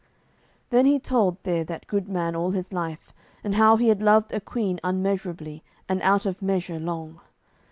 [0.71, 3.13] Then he told there that good man all his life,
[3.43, 7.21] and how he had loved a queen unmeasurably, and out of measure long.